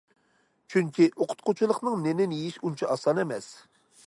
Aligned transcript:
چۈنكى 0.73 1.07
ئوقۇتقۇچىلىقنىڭ 1.11 2.01
نېنىنى 2.07 2.41
يېيىش 2.41 2.61
ئۇنچە 2.63 2.91
ئاسان 2.97 3.23
ئەمەس. 3.25 3.55